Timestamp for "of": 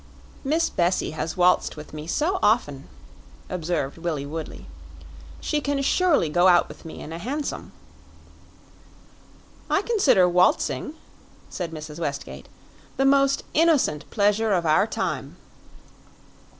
14.53-14.65